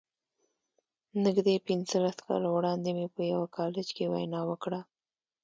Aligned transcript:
نږدې 1.23 1.55
پينځلس 1.67 2.17
کاله 2.27 2.49
وړاندې 2.51 2.89
مې 2.97 3.07
په 3.15 3.21
يوه 3.31 3.47
کالج 3.57 3.87
کې 3.95 4.05
وينا 4.13 4.41
وکړه. 4.49 4.81